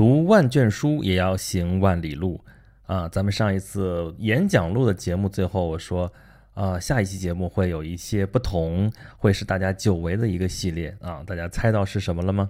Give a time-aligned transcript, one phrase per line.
[0.00, 2.42] 读万卷书也要行万里路
[2.86, 3.06] 啊！
[3.10, 6.10] 咱们上一次演讲录的节目，最后我说
[6.54, 11.22] 啊，下一期节目会有一些不同，会是大家久违的一个系列啊！
[11.26, 12.48] 大家猜到是什么了吗？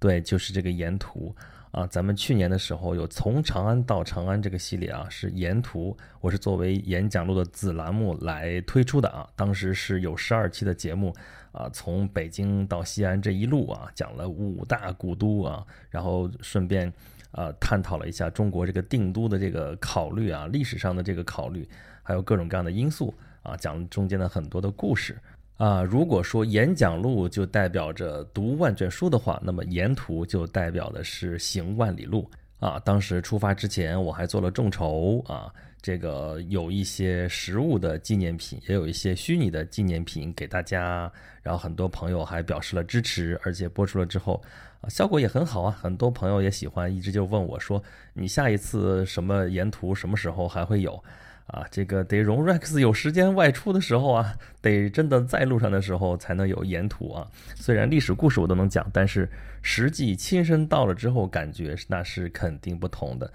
[0.00, 1.32] 对，就是这个沿途
[1.70, 1.86] 啊！
[1.86, 9.28] 咱们去年的时候有从长安到长安这个系列啊，是沿途，我是作为演讲录的子栏目来推出的啊。
[9.36, 11.14] 当时是有十二期的节目。
[11.52, 16.86] 啊，从北京到西安这一路啊，讲了五大古都啊，然后顺便
[17.32, 21.68] 啊探讨了一下中国这个定都的这个考虑啊，历史上的这个考虑，
[22.04, 23.12] 还有各种各样的因素
[23.42, 25.18] 啊，讲中间的很多的故事
[25.60, 25.82] 啊。
[25.82, 32.28] 如果说演讲路就代表着读万卷书的话，那么沿途就代表的是行万里路
[32.58, 32.78] 啊。
[32.80, 35.52] 当时出发之前，我还做了众筹啊。
[35.82, 41.10] 这个有一些实物的纪念品，也有一些虚拟的纪念品给大家。
[41.42, 44.42] 然后很多朋友还表示了支持，而且播出了之后，
[44.82, 45.70] 啊，效果也很好啊。
[45.80, 47.82] 很多朋友也喜欢，一直就问我说
[48.12, 51.02] ：“你下一次什么沿途什么时候还会有？”
[51.50, 57.26] 啊，这个得容 Rex 有时间外出的时候啊，得真的在路上的时候才能有沿途啊。
[57.56, 59.28] 虽然历史故事我都能讲，但是
[59.62, 63.30] 实际亲身到了之后，感觉那是肯定不同的。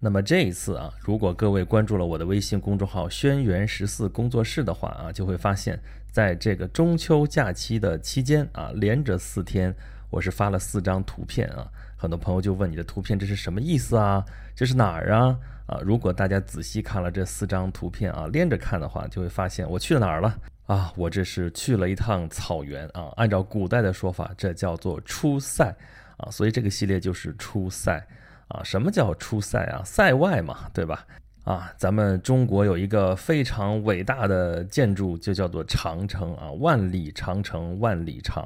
[0.00, 5.76] 那么这一次啊，如果各位关注了我的微信公众号“轩辕十四工作室”的话啊，就会发现，
[6.12, 9.74] 在这个中秋假期的期间啊，连着四天，
[10.10, 11.66] 我是发了四张图片啊。
[11.96, 14.24] 很多朋友就问你的图片这是什么意思啊？
[14.54, 15.36] 这是哪儿啊？
[15.68, 20.34] 啊，如果大家仔细看了这四张图片啊，连着看的话，就会发现我去哪儿了
[20.66, 20.92] 啊？
[20.96, 23.12] 我这是去了一趟草原啊。
[23.16, 25.66] 按照古代的说法，这叫做出塞
[26.16, 28.04] 啊，所以这个系列就是出塞。
[28.48, 29.82] 啊，什么叫出塞啊？
[29.84, 31.06] 塞外嘛，对吧？
[31.44, 38.44] 啊，咱们中国有一个非常伟大的建筑，就叫做长城啊，万里长城万里长，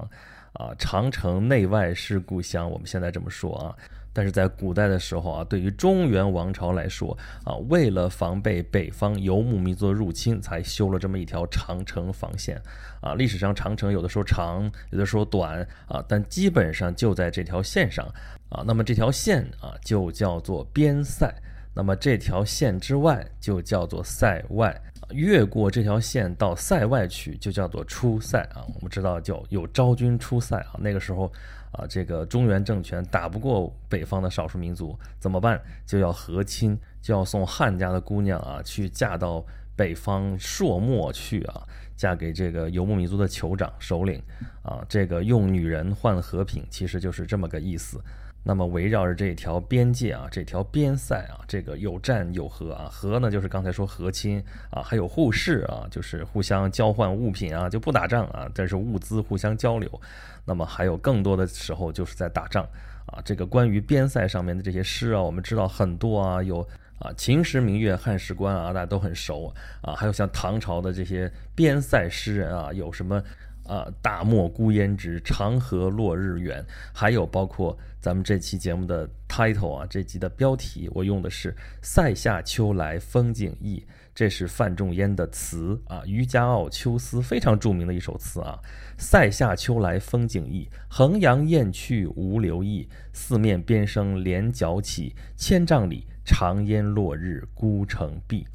[0.54, 3.76] 啊，长城内外是故乡，我们现在这么说啊。
[4.12, 12.60] 但是在古代的时候啊，对于中原王朝来说啊，为了防备北方游牧民族的入侵，才修了这么一条长城防线
[13.00, 13.14] 啊。
[13.14, 18.06] 历史上长城有的时候长，有的时候短啊，但基本上就在这条线上
[18.48, 18.62] 啊。
[18.66, 21.34] 那么这条线啊，就叫做边塞。
[21.74, 24.78] 那么这条线之外，就叫做塞外。
[25.12, 28.64] 越过这条线到塞外去，就叫做出塞啊。
[28.74, 31.32] 我们知道叫有昭君出塞啊，那个时候。
[31.72, 35.58] 啊，这个中原政权打不过北方的少数民族怎么办？
[35.86, 39.42] 就要和亲，就要送汉家的姑娘啊，去嫁到
[39.74, 41.62] 北方朔漠去啊，
[41.96, 44.22] 嫁给这个游牧民族的酋长首领
[44.62, 44.84] 啊。
[44.86, 47.98] 这个用女人换和平，其实就是这么个意思。
[48.44, 60.00] 那么围绕着这条边界啊，这条边塞啊，这个有战有和啊，和呢就是刚才说和亲啊，还有互市啊，就是互相交换物品啊，就不打仗啊，但是物资互相交流。
[60.44, 62.64] 那么还有更多的时候就是在打仗
[63.06, 63.22] 啊。
[63.24, 66.66] 这个关于边塞上面的这些诗啊，我们知道很多啊，有
[66.98, 69.94] 啊秦时明月汉时关啊，大家都很熟啊。
[69.94, 73.22] 还有像唐朝的这些边塞诗人啊，有什么？
[73.66, 76.64] 啊，大漠孤烟直，长河落日圆。
[76.92, 83.84] 还有包括咱们这期节目的 title 啊，这集的标题我用的是“塞下秋来风景异”，
[84.14, 88.58] 这是范仲淹的词啊，《渔家傲·秋思》非常著名的一首词啊。
[88.98, 92.88] 塞下秋来风景异，衡阳雁去无留意。
[93.12, 98.46] 四面边声连角起，千丈里长烟落日孤城闭。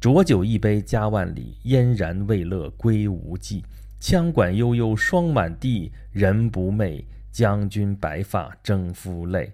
[0.00, 3.64] 浊酒一杯家万里，燕然未勒归无计。
[4.02, 7.04] 羌管悠悠霜满地，人不寐。
[7.30, 9.50] 将军白发征夫泪。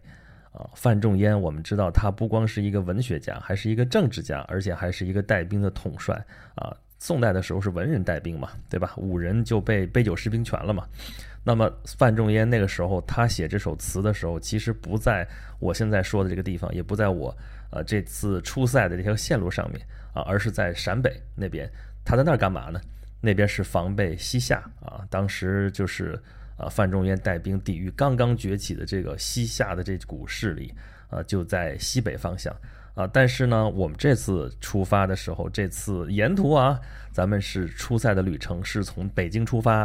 [0.50, 6.16] 啊，范仲淹，我们知道他不光是一个文学家，还是一个政治家，而且还是一个带兵的统帅。
[6.56, 8.94] 啊，宋代的时候是文人带兵嘛，对吧？
[8.96, 10.84] 武人就被杯酒释兵权了嘛。
[11.44, 15.28] 那么范仲淹那个时候他写这首词的时候，其实不在
[15.60, 17.36] 我现在说的这个地方，也不在我
[17.70, 21.70] 呃这次出塞的这条线路上面啊，而是在陕北那边。
[22.02, 22.80] 他在那儿干嘛呢？
[23.20, 26.16] 那边是防备西夏啊，当时就是
[26.56, 30.72] 啊，范仲淹带兵抵御刚刚崛起的这个西夏的这股势力
[31.10, 32.54] 啊，就在西北方向
[32.94, 33.08] 啊。
[33.08, 36.78] 但是呢，我们这次出发的时候，这次沿途啊，
[37.10, 39.80] 咱们是出塞的旅程是从北京出发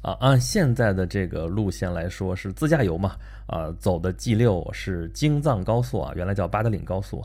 [0.00, 7.20] 啊，按现在的这个路线来说是自驾游嘛啊，走的 G 六是京藏高速啊，原来叫八达岭高速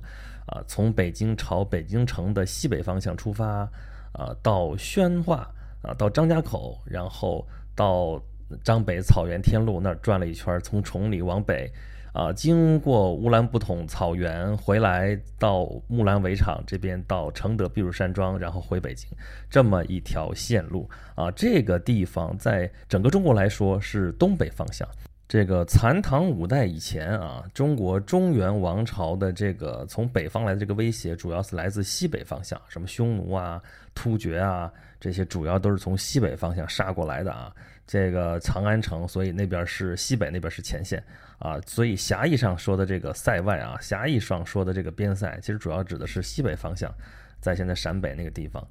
[0.46, 3.66] 啊，从北京朝北京城的西北方向出发。
[4.14, 5.52] 啊，到宣化
[5.84, 7.46] 啊，到张家口，然后
[7.76, 8.20] 到
[8.64, 11.72] 张北草原天路那儿转了一圈，从崇礼往北，
[12.14, 19.10] 啊，经过乌兰布统草原回来，到木兰围场这边，到承德避暑山庄，然后回北京，
[19.50, 24.88] 这么一条线路啊，这个地方在整个中国来说是东北方向。
[25.34, 33.60] 这个残唐五代以前啊，中国中原王朝的这个从北方来的这个威胁，主要是来自西北方向，什么匈奴啊、
[33.96, 37.52] 突厥啊，这些主要都是从西北方向杀过来的啊。
[37.88, 41.04] 这个长安城，所以那边是西北，那边是前线
[41.40, 41.60] 啊。
[41.66, 46.94] 所以狭义上说的这个塞外啊，狭义上说的这个边塞，其实主要指的是西北方向，
[47.40, 48.64] 在现在陕北那个地方。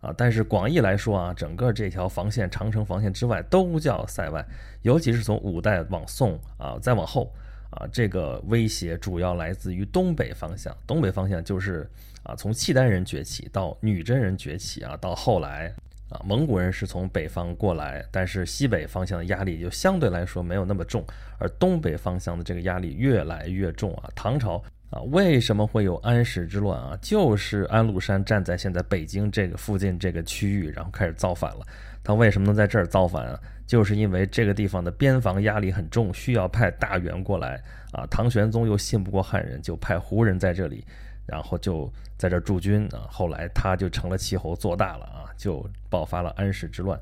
[0.00, 4.44] 啊，但是广义来说啊，整个这条防线长城防线之外都叫塞外，
[4.82, 7.32] 尤其是从五代往宋啊，再往后
[7.70, 10.76] 啊，这个威胁主要来自于东北方向。
[10.86, 11.88] 东北方向就是
[12.22, 15.74] 啊，从契丹人崛起到女真人崛起啊，到后来
[16.10, 21.04] 啊，蒙古人是从北方过来，但是西北方向的压力就相对来说没有那么重，
[21.38, 24.62] 而东北方向的这个压力越来越重啊，唐朝。
[24.90, 26.98] 啊，为什么会有安史之乱啊？
[27.02, 31.66] 就是安禄山站在现在北京这个附近这个区域，然后开始造反了。
[32.02, 33.38] 他为什么能在这儿造反啊？
[33.66, 37.62] 就是因为这个地方的边防压力很重，需要派大员过来
[37.92, 38.06] 啊。
[38.10, 40.82] 唐玄宗又信不过汉人，就派胡人在这里，
[41.26, 43.04] 然后就在这驻军啊。
[43.10, 46.98] 后来他就成了气候做大了啊，就爆发了安史之乱。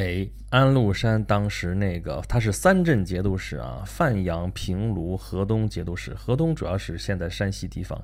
[0.00, 6.14] 哎，安禄山当时那个他是三镇节度使啊，范阳、平卢、河东节度使。
[6.14, 8.02] 河东主要是现在山西地方，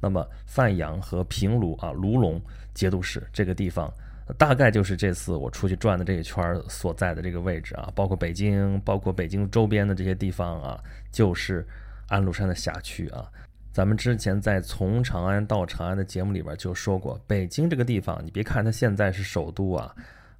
[0.00, 2.42] 那么范阳和平卢啊，卢龙
[2.74, 3.88] 节度使这个地方，
[4.36, 10.82] 大概就是这次我出去转的这一圈所在的这个位置啊，包括北京，包括北京周边的这些地方啊，
[11.12, 11.64] 就是
[12.08, 13.24] 安禄山的辖区啊。
[13.70, 19.94] 咱们之前在从长安到长安的节目里边就说过，北京这个地方，你别看它现在是首都啊。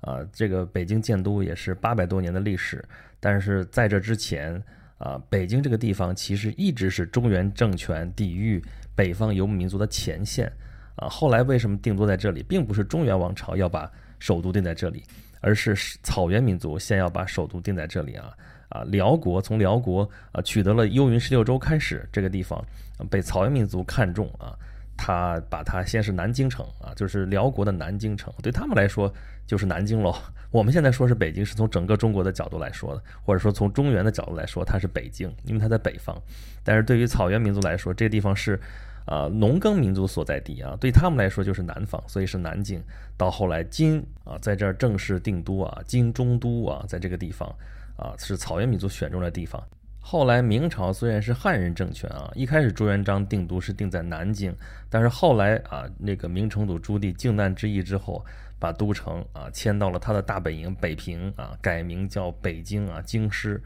[0.07, 2.83] 啊，这个北京建都也是八百多年的历史，
[3.19, 4.63] 但是在这之前
[4.99, 8.63] 啊，北京这个地方其实一直是中原政权抵御
[8.95, 10.51] 北方游牧民族的前线
[10.95, 11.09] 啊。
[11.09, 15.03] 后来为什么定都在这里，并不是中原王朝要把首都定在这里，
[15.41, 15.75] 而是
[16.05, 18.33] 草原民族先要把首都定在这里啊
[18.69, 18.85] 啊！
[18.85, 22.65] 辽国从辽国啊取得了幽云十六州开始，这个地方
[23.11, 24.57] 被草原民族看中啊。
[24.97, 29.13] 他把它先是南京城啊，就是辽国的南京城，对他们来说
[29.47, 30.15] 就是南京喽。
[30.51, 36.17] 我们现在说是北京，是从整个中国的角度来说的，或者说从中原的角度来说，它是北京，因为它在北方。
[36.65, 38.59] 但是对于草原民族来说，这个地方是
[39.05, 42.83] 啊农耕民族所在地啊，对他们来说就是南方，所以是南京。
[43.17, 47.49] 到后来金啊在这儿正式定都啊，金中都啊，在这个地方
[47.97, 49.63] 啊是草原民族选中的地方。
[50.09, 54.55] 后来明朝虽然是汉人政权啊，一开始朱元璋定都是定在南京，
[54.89, 58.25] 但是后来啊，那个明成祖朱棣靖难之役之后，
[58.57, 63.61] 把都城啊迁到了他的大本营北平啊，改名叫北京啊，京师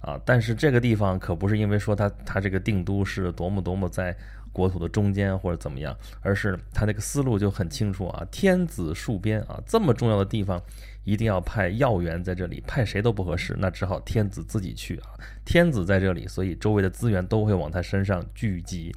[0.00, 0.20] 啊。
[0.24, 4.12] 但是这个地方可不是因为说他他这个定都是多么多么在
[4.54, 10.58] 国土的中间或者怎么样，而是他那个思路就很清楚啊，天子戍边啊，这么重要的地方。
[11.04, 15.12] 一定要派要员在这里，派谁都不合适，那只好天子自己去啊。
[15.44, 18.90] 天子在这里，所以周围的资源都会往他身上聚集。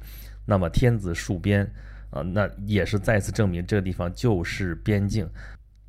[0.46, 1.70] 那么天子戍边
[2.08, 5.28] 啊，那也是再次证明这个地方就是边境。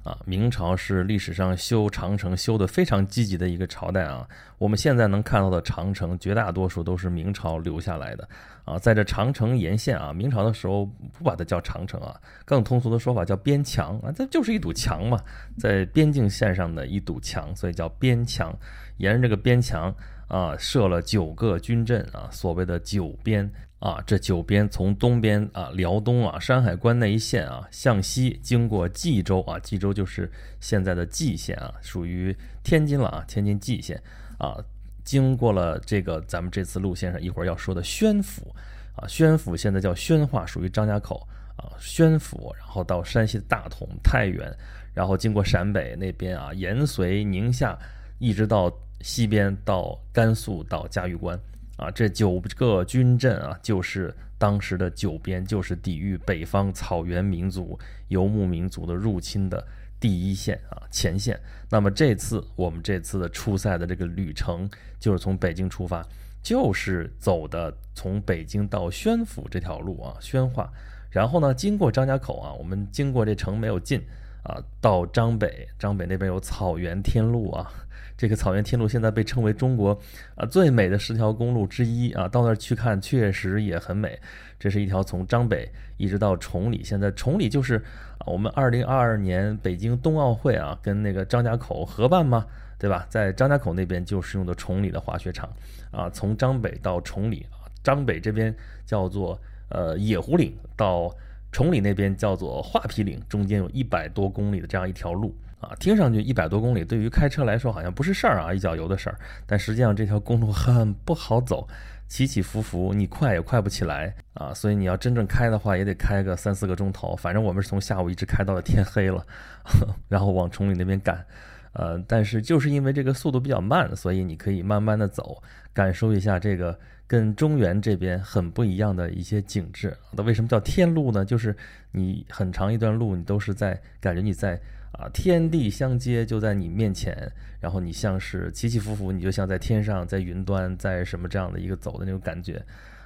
[0.03, 4.27] 啊，明朝是历史上修长城修得非常积极的一个朝代啊。
[4.57, 8.27] 我们现在能看到的长城，绝大多数都是明朝留下来的
[8.63, 8.79] 啊。
[8.79, 12.15] 在这长城沿线啊，明朝的时候不把它叫长城啊，
[12.45, 15.21] 更通俗的说法叫边墙啊，这就是一堵墙嘛，
[15.57, 18.55] 在边境线上的一堵墙，所以叫边墙。
[18.97, 19.93] 沿着这个边墙
[20.27, 23.51] 啊，设了九个军阵啊，所谓的九边。
[23.79, 34.01] 啊，这九边从东边啊，辽东啊，山海关那一线啊，向西经过冀州啊，冀州就是现在的蓟县啊，属于天津了啊，天津蓟县
[34.37, 34.57] 啊，
[35.05, 38.53] 经过了这个咱们这次路线上一会儿要说的宣府
[38.95, 41.25] 啊，宣府现在叫宣化，属于张家口
[41.55, 44.53] 啊，宣府，然后到山西的大同、太原，
[44.93, 47.79] 然后经过陕北那边啊，延绥、宁夏，
[48.17, 51.39] 一直到西边到甘肃到嘉峪关。
[51.79, 59.65] 啊，这九个军阵啊，就是当时的九边，就是抵御北方草原民族、游牧民族的入侵的
[59.97, 61.39] 第一线啊，前线。
[61.69, 64.69] 那么这次我们这次的出赛的这个旅程，
[64.99, 66.05] 就是从北京出发，
[66.43, 70.69] 就是走的从北京到宣府这条路啊，宣化，
[71.09, 74.01] 然后呢，经过张家口啊，我们经过这城没有进
[74.43, 77.71] 啊，到张北，张北那边有草原天路啊。
[78.19, 79.97] 这个草原天路现在被称为中国
[80.35, 84.19] 啊最美的十条公路之一啊，到那儿去看确实也很美。
[84.59, 87.81] 这是一条从张北一直到崇礼，现在崇礼就是
[88.25, 92.45] 我们二零二二年北京冬奥会啊跟那个张家口合办嘛，
[92.77, 93.07] 对吧？
[93.09, 95.49] 在张家口那边就是用的崇礼的滑雪场
[95.89, 98.53] 啊，从张北到崇礼啊，张北这边
[98.85, 101.09] 叫做呃野狐岭，到
[101.53, 105.33] 崇礼那边叫做画皮岭，中间有一百多公里的这样一条路。
[105.59, 109.19] 啊，听上去一百多公里对于开车来说好像不是事儿啊，一脚油的事儿。
[109.45, 111.67] 但实际上这条公路很不好走，
[112.07, 114.53] 起起伏伏，你快也快不起来啊。
[114.53, 117.15] 所以你要真正开的话，也得开个三四个钟头。
[117.15, 119.25] 反正我们是从下午一直开到了天黑了，
[120.07, 121.25] 然后往崇礼那边赶。
[121.73, 129.95] 呃，但是就是因为这个速度比较慢，所以你可以慢慢的走，感受一下这个跟中原这边很不一样的一些景致。
[130.11, 131.23] 那为什么叫天路呢？
[131.23, 131.55] 就是
[131.91, 134.59] 你很长一段路，你都是在感觉你在
[134.91, 142.63] 啊天地相接，就在你面前，然后你像是起起伏伏，你就像在天上，在云端，在什么这样的一个走的那种感觉，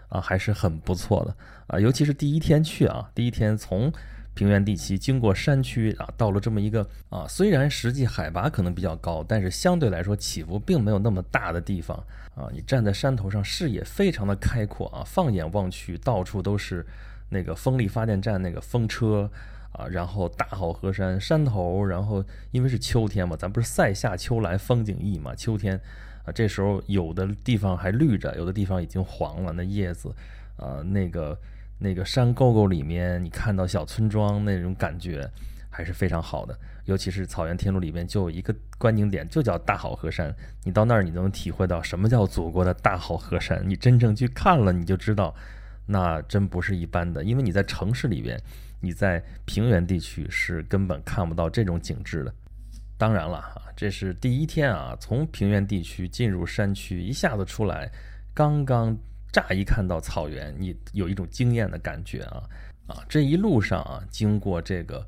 [0.09, 1.35] 啊，还是很不错的
[1.67, 1.79] 啊。
[1.79, 3.91] 尤其是第一天去啊，第一天从。
[4.35, 11.95] 平原地区经过山区啊，到了这么一个啊，虽然实际海拔可能比较高，但是相对来说起伏并没有那么大的地方
[12.33, 12.49] 啊。
[12.51, 16.83] 你站在山头上，视野非常的开阔啊，放眼望去，到处都是
[17.29, 19.29] 那个风力发电站那个风车
[19.73, 25.79] 啊，然后大好河山山头，然后因为是秋天嘛，咱不是塞下秋来风景异嘛，秋天
[26.25, 30.15] 啊，这时候有的地方还绿着，有的地方已经黄了，那叶子
[30.57, 31.37] 啊，那个。
[31.79, 35.29] 那个山沟沟里面，你看到小村庄那种感觉
[35.69, 36.57] 还是非常好的。
[36.85, 40.33] 尤其是草原天路里面就有一个观景点，就叫大好河山。
[40.63, 43.61] 你到那儿，你能体会到什么叫祖国的大好河山。
[43.67, 45.35] 你真正去看了，你就知道，
[45.85, 47.23] 那真不是一般的。
[47.23, 48.39] 因为你在城市里边，
[48.79, 52.33] 你在平原地区是根本看不到这种景致的。
[52.97, 53.43] 当然了，
[53.75, 57.91] 这是第一天啊，从平原地区进入山区，一下子出来，
[58.33, 58.97] 刚刚。
[59.33, 62.43] 乍一看到草原，你有一种惊艳的感觉啊
[62.85, 63.03] 啊！
[63.09, 65.03] 这一路上啊，经过这个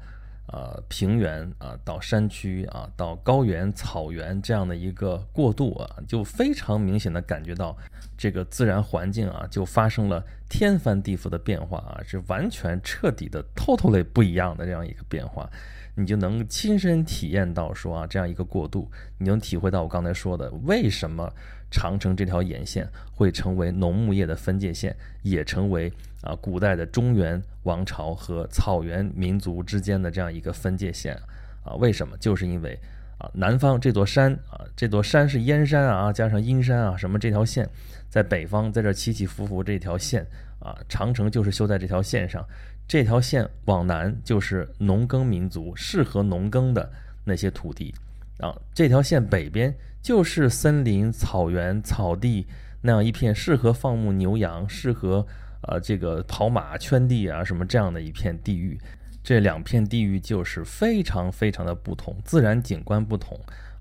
[0.47, 7.75] 呃平原啊，到山区啊，到高原、草原这样的一个过渡啊，就非常明显的感觉到
[8.17, 15.49] 这个自然环境啊，就发生了天翻地覆的变化啊，是完全彻底的 totally 不一样的这样一个变化，
[15.95, 21.31] 你就能亲身体验到说啊，这样一个过渡，你能体会到我刚才说的为什么。
[21.71, 31.19] 长城这条沿线会成为农牧业的分界线，也成为啊古代的中原王朝和草原民族之间的这样一个分界线
[31.65, 31.73] 啊？
[31.73, 32.15] 为什么？
[32.17, 32.79] 就是因为
[33.17, 37.67] 啊南方这座山啊，这座山是燕山啊，加上阴山啊，什么这条线，
[38.09, 40.25] 在北方在这起起伏伏这条线
[40.59, 42.45] 啊，长城就是修在这条线上，
[42.87, 46.91] 这条线往南就是农耕民族适合农耕的
[47.23, 47.93] 那些土地
[48.39, 49.75] 啊，这条线北边。
[50.01, 52.45] 就是森林、草原、草地
[52.81, 55.25] 那样一片适合放牧牛羊、适合
[55.63, 58.79] 呃这个跑马圈地啊什么这样的一片地域，
[59.23, 63.35] 这两片地域就是非常非常的不同，自然景观不同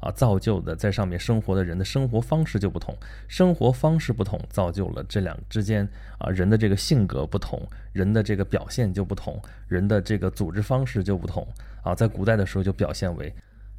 [0.04, 2.94] 啊，造就的在上面生活的人的生活方式就不同，
[3.26, 7.60] 生活方式不同，造就了这两之间啊人的这个性格不同，
[7.92, 11.46] 人的这个表现就不同，人的这个组织方式就不同
[11.82, 13.34] 啊，在古代的时候就表现为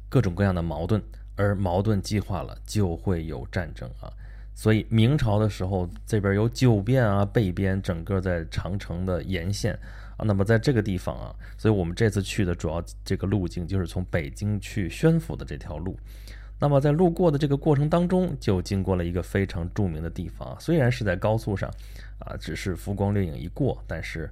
[0.08, 1.00] 各种各样的矛盾。
[1.38, 4.08] 而矛盾激化了，就会有战争啊！
[4.54, 9.78] 所以明朝的时候，这边有九边啊、北边，整个在长城的沿线
[10.16, 10.24] 啊。
[10.24, 15.96] 那么在这个地方啊，所以我们这次去的主要这个路径就是从北京去宣府的这条路。
[16.58, 21.70] 那么在路过的这个过程当中，就经过了一个非常著名的地方，啊虽然是在高速上
[22.18, 24.30] 啊，只是浮光掠影一过，但是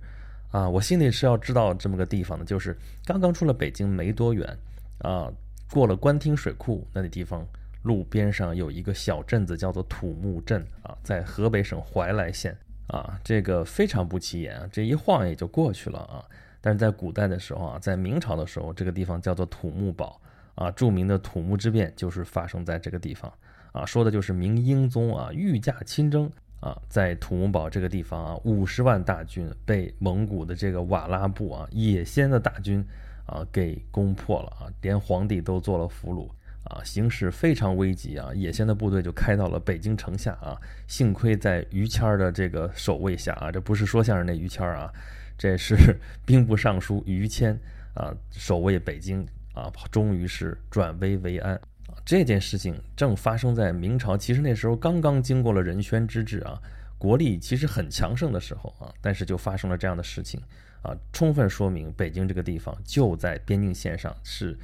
[0.50, 4.58] 啊，我心里是要知道这么个地方的，就是刚刚出了北京没多远
[5.00, 5.30] 啊。
[5.70, 7.44] 过了官厅水库那地方，
[7.82, 16.24] 路边上有一个小镇子，叫做土木镇啊，在河北省怀来县啊，这个非常不起眼啊，这一晃也就过去了啊。
[16.60, 20.20] 但是在古代的时候啊，在明朝的时候，这个地方叫做土木堡
[20.54, 23.32] 啊，著名的土木之变就是发生在这个地方
[23.72, 32.84] 啊，说的就是明英宗啊御驾亲征啊，在土木堡这个地方啊，五十万大军被蒙古的这个瓦剌部啊野先的大军。
[33.26, 36.28] 啊，给攻破了啊，连皇帝都做了俘虏
[36.64, 38.30] 啊，形势非常危急啊。
[38.34, 40.56] 野先的部队就开到了北京城下啊，
[40.86, 44.92] 幸亏在于谦的这个守卫下啊，这不是说相声那于谦啊，
[45.36, 45.76] 这是
[46.24, 47.58] 兵部尚书于谦
[47.94, 51.54] 啊，守卫北京啊，终于是转危为安
[51.86, 51.94] 啊。
[52.04, 56.60] 这件事情正发生在明朝，其实那时候刚刚经过了仁宣之治啊，
[56.98, 60.40] 国力其实很强盛的时候啊，但是就发生了这样的事情。
[60.82, 64.54] 啊，充分说明北京这个地方就在边境线上，是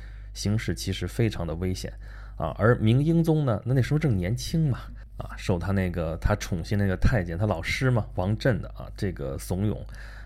[0.41, 1.93] 形势其实非常的危险
[2.37, 2.55] 啊。
[2.59, 4.79] 而明英宗呢，那那时候正年轻嘛，
[5.19, 9.77] 啊，受他那个他宠信那个太监，他老师嘛，王振的啊，这个怂恿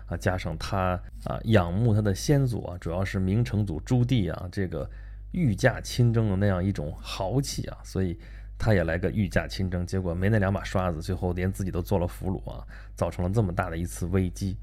[0.07, 4.89] 啊，加上他啊仰慕他的先祖啊，主要是明成祖朱棣啊，这个
[5.31, 8.17] 御驾亲征的那样一种豪气啊，所以
[8.57, 12.63] 他也来个御驾亲征，结果没那两把刷子，最后连自己都做了俘虏啊，
[12.95, 14.55] 造成了这么大的一次危机。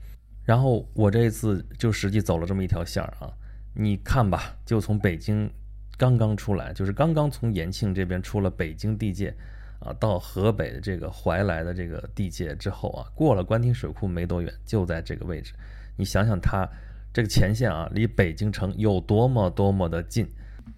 [0.44, 3.30] 然后我这一次就实际走了这么一条线儿啊，
[3.74, 5.50] 你看吧，就从北京
[5.96, 9.34] 刚刚出来，就是刚刚从延庆这边出了北京地界，
[9.78, 15.52] 啊，到河北的这个怀来的这个地界之后啊，过了官厅水库没多远，就在这个位置。
[15.96, 16.68] 你想想，它
[17.12, 20.26] 这个前线啊，离北京城有多么多么的近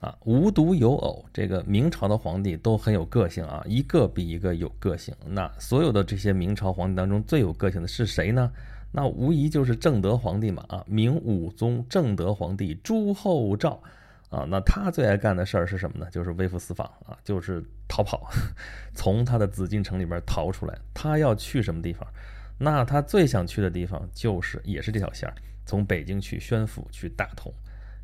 [0.01, 0.17] 啊！
[0.25, 5.15] 无独有偶，这个明朝的皇帝都很有个性啊，一个比一个有个性。
[5.27, 8.51] 那所有的这些明朝皇帝当中，最有个性的是谁呢？
[8.97, 13.83] 那无疑就是正德皇帝嘛啊，明武宗正德皇帝朱厚照
[14.31, 16.07] 啊，那他最爱干的事儿是什么呢？
[16.13, 18.31] 就是微服私访啊，就是逃跑，
[18.95, 20.79] 从他的紫禁城里边逃出来。
[20.95, 22.07] 他要去什么地方？
[22.57, 25.35] 那他最想去的地方就是也是这条线儿，
[25.67, 27.53] 从北京去宣府去大同，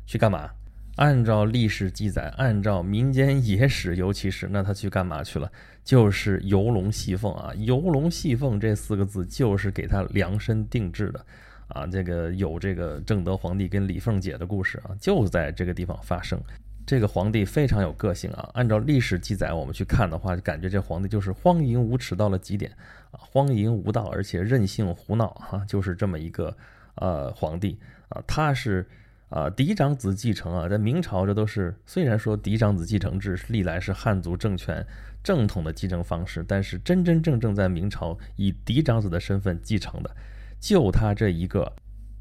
[0.05, 0.51] 去干嘛？
[1.01, 5.51] 按照历史记载，按照民间野史，尤其是那他去干嘛去了？
[5.83, 7.51] 就是游龙戏凤啊！
[7.57, 11.25] 游龙戏凤这四个字就是给他量身定制的
[11.69, 11.87] 啊！
[11.87, 16.39] 这个有这个正德皇帝跟李凤姐的故事啊，就在这个地方发生。
[16.85, 18.51] 这个皇帝非常有个性啊！
[18.53, 22.71] 按照历史记载，我们去看的话，就感觉这皇帝就是荒淫无耻到了极点
[23.09, 23.17] 啊！
[23.17, 26.55] 荒淫无道，而且任性胡闹哈，就是这么一个
[26.93, 27.79] 呃皇帝
[28.09, 28.21] 啊！
[28.27, 28.87] 他是。
[29.31, 34.85] 啊，嫡长子继承啊，在明朝这都是虽然说嫡长子继承制历来是汉族政权
[35.23, 40.13] 正统的继承方式，但是真真正正在明朝以嫡长子的身份继承的，
[40.59, 41.71] 就他这一个，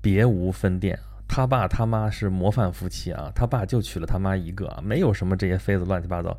[0.01, 0.97] 别无分店。
[1.27, 6.37] 他爸他妈是模范夫妻啊，他爸就娶了他妈一个，没有什么这些妃子乱七八糟，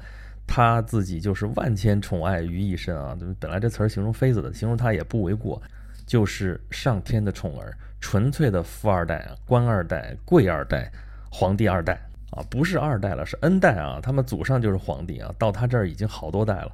[0.48, 3.18] 他自己就是万千宠爱于一身啊。
[3.40, 5.62] 本来这词儿形容妃子的，形容他也不为过，
[6.06, 7.78] 就是上天的宠儿。
[8.01, 10.91] 纯粹的富二代、官二代、贵二代、
[11.29, 11.93] 皇帝二代
[12.31, 14.00] 啊，不是二代了，是 N 代啊。
[14.01, 16.72] 他们祖上就是皇帝啊，到他这儿已经好多代了。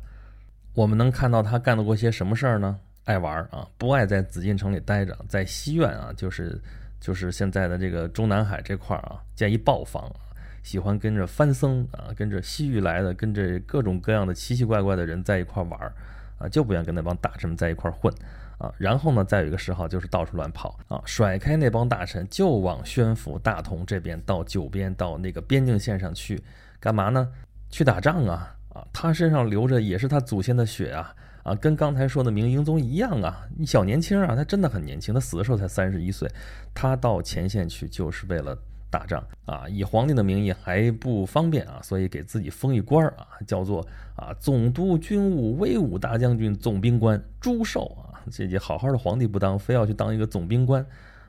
[0.74, 2.80] 我们能看到他干得过些什么事儿呢？
[3.06, 6.60] 爱玩啊，不爱在紫禁城里待着，在西苑啊，就是
[7.00, 10.14] 就是现在的这个中南海这块儿啊，建一豹房，
[10.62, 15.94] 喜欢跟着番僧啊，跟着西域来的，跟着各种各样的奇奇怪怪的人在一块儿玩儿
[16.38, 18.14] 啊，就不愿跟那帮大臣们在一块儿混。
[18.58, 26.42] 啊，然后呢，再有一个嗜好就是到处乱跑啊，甩开那帮大臣就往宣府、大同这边到九边到那个边境线上去，
[26.80, 27.30] 干嘛呢？
[27.70, 28.56] 去打仗啊！
[28.74, 31.14] 啊，他身上流着也是他祖先的血啊！
[31.44, 36.30] 啊，跟刚才说的明英宗一样啊，你小年轻啊，他真的很年轻，他死的时候才三十一岁，
[36.74, 38.58] 他到前线去就是为了
[38.90, 48.07] 打仗啊，以皇帝的名义还不方便啊，所以给自己封一官啊，叫做啊总督军务威武大将军总兵官朱寿啊。
[48.32, 50.86] 这这好好的皇帝不当，非要去当一个总兵官，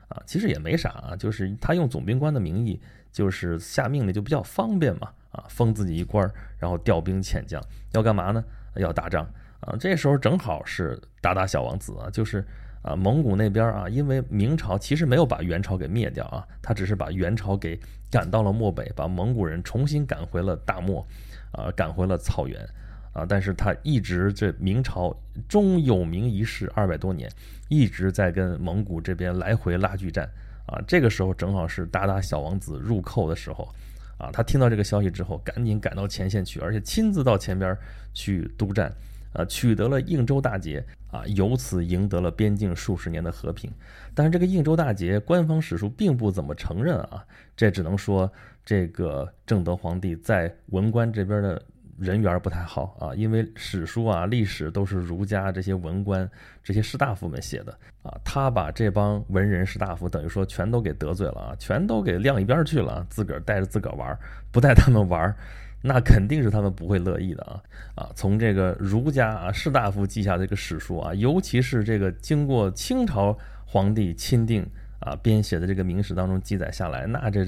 [0.07, 2.79] 啊，其实也没啥啊，就是他用总兵官的名义，
[3.11, 7.61] 就是下命令就比较方便嘛，啊，封自己一官，然后调兵遣将，
[7.93, 8.43] 要干嘛呢？
[8.75, 9.27] 要打仗
[9.61, 12.45] 啊，这时候正好是打打小王子啊，就是
[12.81, 17.77] 啊，蒙古那边啊，因为明朝其实没有把元朝给灭掉啊，他只是把元朝给
[18.09, 21.05] 赶到了漠北，把蒙古人重新赶回了大漠，
[21.51, 22.65] 啊，赶回了草原。
[23.11, 25.15] 啊，但是他一直这明朝
[25.47, 27.29] 中有名一世二百多年，
[27.67, 30.29] 一直在跟蒙古这边来回拉锯战
[30.67, 30.79] 啊。
[30.87, 33.67] 这个时候正好是达达小王子入寇的时候，
[34.19, 37.75] 啊，他听到这个消息之后，赶紧赶到前线去，而且亲自到前边
[38.13, 38.93] 去督战，
[39.33, 43.71] 啊，取得了应州大捷啊，由此赢得了边境数十年的和平。
[44.13, 47.25] 但是这个应州大捷，官方史书并不怎么承认啊，
[47.57, 48.31] 这只能说
[48.63, 51.59] 这个正德皇帝在文官这边的。
[51.99, 56.29] 人缘不太好啊，因为史书啊、历史都是儒家这些文官、
[56.63, 58.17] 这些士大夫们写的啊。
[58.23, 64.17] 他把这帮文人士大夫等于说全都给得罪了啊，全都给晾一边去了，自个儿带着自个儿玩，
[64.51, 65.35] 不带他们玩，
[65.81, 67.61] 那肯定是他们不会乐意的啊
[67.95, 68.09] 啊！
[68.15, 74.65] 从这个儒家啊士大夫记下的这个史书啊，尤其是这个经过清朝皇帝钦定。
[75.01, 77.47] 啊，编写的这个明史当中记载下来，那这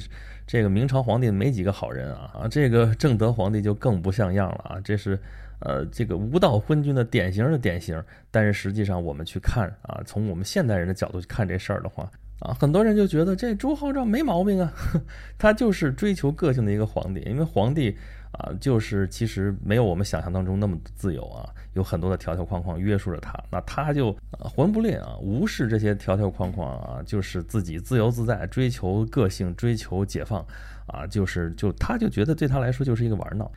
[0.52, 5.18] 这个明朝皇帝没几个好人啊啊，这个正德皇帝就更不像样了啊，这是
[5.60, 8.04] 呃这个无道昏君的典型的典型。
[8.30, 14.74] 但是实际上我们去看啊，从我们现代人的角度去看这事儿的话啊，很多人就觉得这朱厚照没毛病啊，
[15.40, 17.98] 他就是追求个性的一个皇帝，因为皇帝。
[18.32, 30.46] 啊，就是其实没有我们想象当中那么自由啊，有很多的条条框框约束着他，那他就魂不吝啊，无视这些条条框框啊，就是自己自由自在，追求个性，追求解放
[30.88, 33.52] 啊，就是就他就觉得对他来说就是一个玩闹。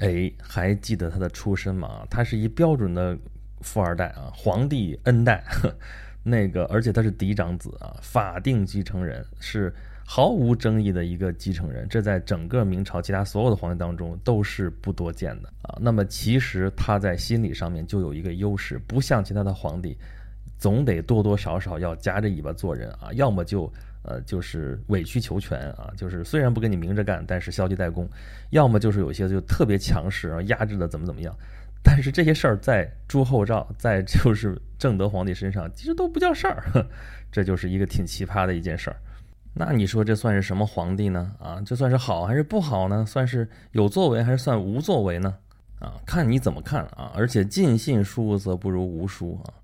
[0.00, 2.06] 哎，还记得他的出身吗？
[2.10, 3.16] 他是一标准的
[3.62, 5.42] 富二代啊，皇帝恩代，
[6.22, 9.74] 那个而且他是嫡长子啊，法定继承人是。
[10.12, 15.78] 毫无争议的一个继承人，这在整个明朝其他所有的皇帝当中都是不多见的啊。
[15.80, 19.96] 那么其实他在心理上面就有一个优势，不像其他的皇帝，
[20.58, 28.04] 总得多多少少要夹着尾巴做人啊，要么就呃，就是委曲求全啊，就是虽然不跟你明着干，但是消极怠工；
[28.50, 31.32] 要么就是有些就特别强势啊，压制的怎么怎么样。
[31.84, 36.64] 但是这些事儿在朱厚照，在就是正德皇帝身上，其实都不叫事儿，
[37.30, 38.96] 这就是一个挺奇葩的一件事儿。
[39.52, 41.32] 那你说这算是什么皇帝呢？
[41.38, 43.04] 啊，这算是好还是不好呢？
[43.06, 45.34] 算是有作为还是算无作为呢？
[45.78, 47.12] 啊，看你怎么看啊。
[47.14, 49.54] 而且尽信书则不如无书啊。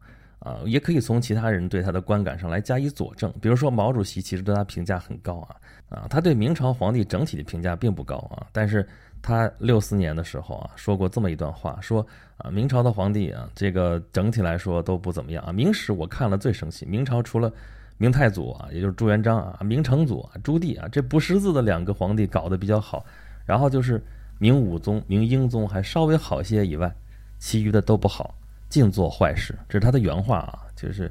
[0.41, 3.33] 啊，也可以从其他人对他的观感上来加以佐证。
[3.41, 5.57] 比如说毛主席其实对他评价很高啊，
[5.89, 8.47] 啊，他对明朝皇帝整体的评价并不高啊。
[8.53, 8.87] 但是
[9.21, 15.53] 他六四年的时候啊，说过这么一段话，说啊，明朝的皇帝啊，这个整体来说都不怎么样啊。
[15.53, 17.53] 明史我看了最生气，明朝除了
[17.99, 23.05] 明太祖啊，也就是朱元璋啊，明成祖啊，朱棣啊，这不识字的两个皇帝搞得比较好，
[23.45, 24.03] 然后就是
[24.39, 26.95] 明武宗、明英宗还稍微好些以外，
[27.39, 28.35] 其余的都不好。
[28.69, 31.11] 净做坏事，这是他的原话啊，就是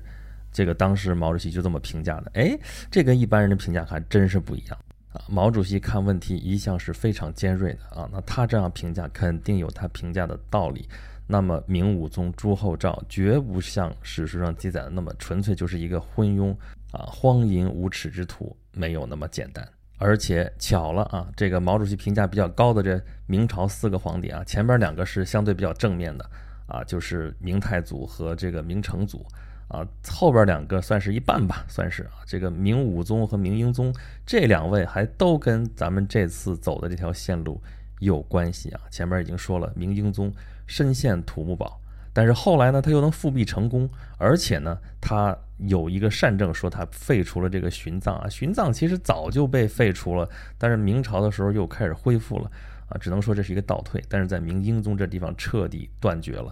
[0.52, 2.30] 这个当时毛主席就这么评价的。
[2.34, 2.56] 哎，
[2.92, 4.78] 这跟一般人的评价还真是不一样
[5.14, 5.22] 啊。
[5.30, 10.86] 毛主席看问题一向是非常尖锐的啊，那他这样评价肯定有他评价的道理。
[11.28, 16.56] 那么明武宗朱厚照绝不像史书上记载的那么纯粹就是一个昏庸
[16.92, 19.68] 啊、荒淫无耻之徒，没有那么简单。
[19.98, 26.30] 而且巧了啊，这个毛主席评价比较高的这明朝四个皇帝啊，前边两个是相对比较正面的。
[26.68, 29.24] 啊，就是明太祖和这个明成祖，
[29.68, 33.94] 啊，后边两个算是一半吧，算是啊，这个明武宗和明英宗
[34.26, 37.62] 这两位还都跟咱们这次走的这条线路
[38.00, 38.82] 有关系啊。
[38.90, 40.32] 前面已经说了，明英宗
[40.68, 41.80] 深陷土木堡，
[42.14, 52.52] 但是后来呢，他又能复辟成功，而且呢，他有一个善政，说他废除了这个殉葬啊，殉葬其实早就被废除了，但是明朝的时候又开始恢复了。
[52.88, 56.52] 啊，只能说这是一个倒退，但是在明英宗这地方彻底断绝了。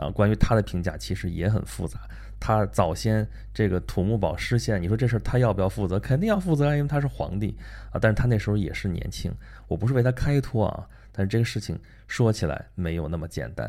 [0.00, 2.00] 啊，关于他的评价其实也很复杂。
[2.40, 6.00] 他早先这个土木堡失陷，你说这事他要不要负责？
[6.00, 7.54] 肯定要负责，因为他是皇帝
[7.92, 8.00] 啊。
[8.00, 9.30] 但是他那时候也是年轻，
[9.68, 10.88] 我不是为他开脱啊。
[11.12, 13.66] 但是这个事情说起来没有那么简单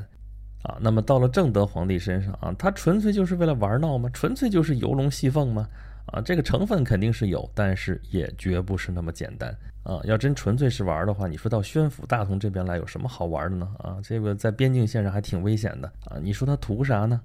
[0.64, 0.78] 啊。
[0.80, 4.10] 那么到了正德皇帝身上啊，他纯粹就是为了玩闹吗？
[4.14, 5.68] 纯粹就是游龙戏凤吗？
[6.06, 9.54] 啊，这个成分肯定是有，但是也绝不是那么简单。
[9.84, 13.68] 啊，要真纯粹是玩的话，你说到宣府大同这边来有什么好玩的呢？
[13.80, 16.18] 啊，这个在边境线上还挺危险的啊。
[16.22, 17.20] 你说他图啥呢？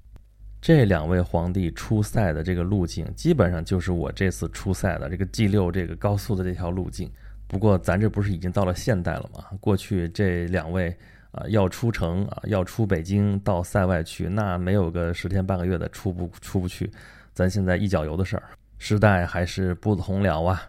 [0.59, 7.09] 这两位皇帝出塞的这个路径，基本上就是我这次出塞的这个 G 六这个高速的这条路径。
[7.47, 9.45] 不过咱这不是已经到了现代了吗？
[9.61, 10.89] 过去这两位
[11.31, 16.91] 啊要出城啊，要出北京到塞外去，那没有个十天半个月的出不出不去。
[17.33, 18.43] 咱现在一脚油的事儿，
[18.79, 20.59] 时代还是不同了啊。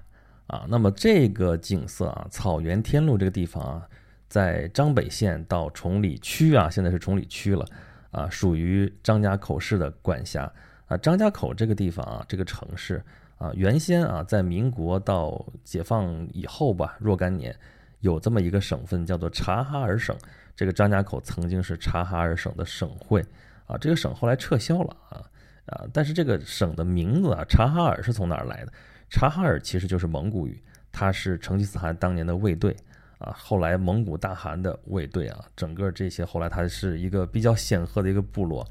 [0.49, 3.87] 啊，那么这个景色啊，草原天路这个地方啊，
[4.29, 7.67] 在张北县到崇礼区啊，现在是崇礼区了
[8.11, 10.51] 啊，属于张家口市的管辖
[10.87, 10.97] 啊。
[10.97, 13.05] 张家口这个地方啊，这个城市
[13.37, 17.55] 啊，原先啊，在民国到解放以后吧，若干年
[18.01, 20.17] 有这么一个省份叫做察哈尔省，
[20.57, 23.23] 这个张家口曾经是察哈尔省的省会
[23.67, 25.21] 啊，这个省后来撤销了啊
[25.67, 28.73] 啊，但是这个省的名字啊，察哈尔是从哪儿来的？
[29.11, 32.77] 察哈尔其实就是蒙古语，它是成吉思汗当年的卫队
[33.18, 38.66] 啊，后来蒙古大汗的卫队啊，整个这些后来它是一个比较显赫的一个部落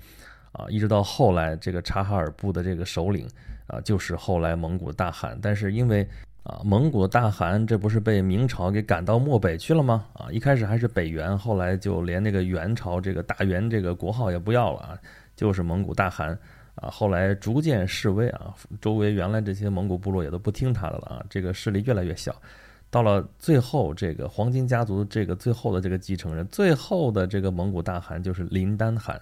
[0.52, 3.28] 啊，一直到后来这个察哈尔部的这个首领
[3.68, 6.08] 啊，就是后来蒙古大汗，但是因为
[6.44, 10.06] 啊，蒙古大汗这不是被明朝给赶到漠北去了吗？
[10.14, 14.98] 啊，一开始还是北元，后来就连那个元朝这个大元这个国号也不要了啊，
[15.36, 16.38] 就是蒙古大汗。
[16.78, 22.40] 啊，后来逐渐式微啊，周围原来这些蒙古部落也都不听他的了啊，这个势力越来越小。
[22.92, 29.20] 到了最后，这个黄金家族这个最后的这个继承人，最后的这个蒙古大汗就是林丹汗，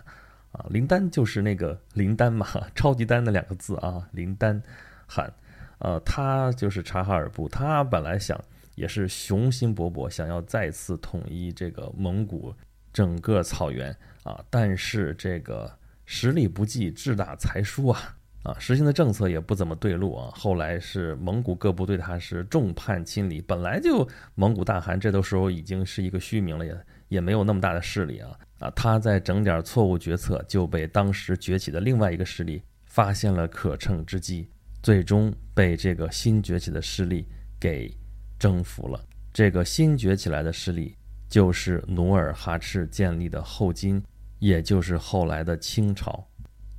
[0.51, 4.61] 啊，林丹就是那个林丹嘛，超级丹的两个字啊，林丹
[5.07, 5.31] 汗，
[5.79, 8.37] 呃，他就是察哈尔部，他本来想
[8.75, 12.53] 也是雄心勃勃，想要再次统一这个蒙古
[12.91, 15.71] 整个草原啊，但是这个。
[16.05, 18.15] 实力不济，志大才疏啊！
[18.43, 20.29] 啊，实行的政策也不怎么对路啊。
[20.35, 28.69] 后来是蒙古各部对他是众叛亲离，本来就蒙古大汗这都时候已经是一个虚名了，也也没有那么大的势力啊啊！
[28.75, 34.47] 他在整点错误决策，就被当时崛起的另外一个势力发现了可乘之机，
[34.83, 37.27] 最终被这个新崛起的势力
[37.59, 37.91] 给
[38.37, 39.03] 征服了。
[39.33, 40.95] 这个新崛起来的势力
[41.27, 43.99] 就是努尔哈赤建立的后金。
[44.39, 46.27] 也就是后来的清朝，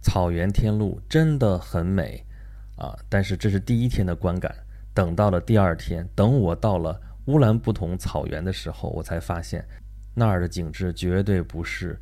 [0.02, 2.24] 草原天路真的很美
[2.76, 2.96] 啊！
[3.08, 4.54] 但是这是第一天的观感。
[4.94, 9.62] 等到了第二天，等我到了乌兰布统草原的时候，我才发现
[10.14, 11.98] 那儿的景致绝对不是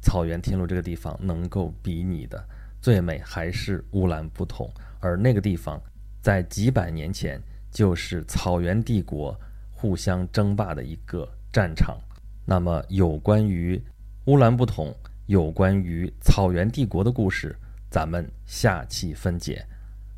[0.00, 2.42] 草原天路这个地方能够比拟的。
[2.80, 4.68] 最美还是乌兰布统，
[5.00, 5.80] 而那个地方
[6.20, 9.38] 在几百年前就是草原帝国
[9.70, 11.98] 互相争霸的一个战场。
[12.44, 13.80] 那么，有关于
[14.26, 14.94] 乌兰布统、
[15.26, 17.56] 有关于草原帝国的故事，
[17.90, 19.66] 咱们下期分解。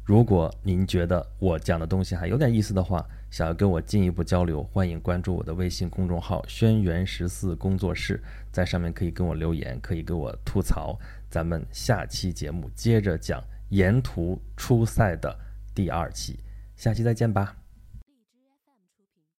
[0.05, 10.99] 如果您觉得我讲的东西还有点意思的话，想要跟我进一步交流，欢迎关注我的微信公众号“轩辕十四工作室”，在上面可以跟我留言，可以给我吐槽。
[11.31, 15.35] 咱们下期节目接着讲沿途出塞的
[15.75, 16.39] 第二期，
[16.77, 17.64] 下期再见吧。